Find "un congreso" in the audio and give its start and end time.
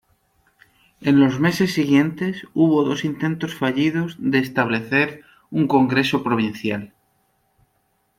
5.51-6.23